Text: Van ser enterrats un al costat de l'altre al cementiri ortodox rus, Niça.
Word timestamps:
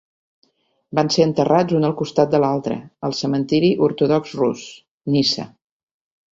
Van 0.99 1.11
ser 1.15 1.25
enterrats 1.25 1.75
un 1.81 1.85
al 1.89 1.93
costat 1.99 2.33
de 2.33 2.41
l'altre 2.45 2.79
al 3.11 3.15
cementiri 3.21 3.71
ortodox 3.91 4.35
rus, 4.43 4.67
Niça. 5.19 5.49